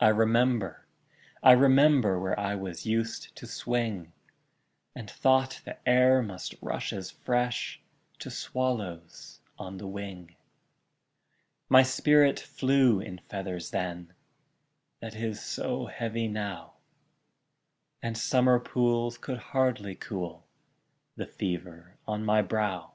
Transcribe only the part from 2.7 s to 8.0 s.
used to swing, And thought the air must rush as fresh